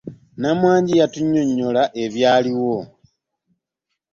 Namwanje 0.41 0.93
yatunyonnyola 1.01 1.83
ebyaliwo. 2.03 2.77